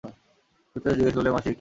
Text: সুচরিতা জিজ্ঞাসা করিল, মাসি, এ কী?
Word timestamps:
সুচরিতা 0.03 0.89
জিজ্ঞাসা 0.91 1.15
করিল, 1.15 1.27
মাসি, 1.31 1.39
এ 1.39 1.43
কী? 1.43 1.49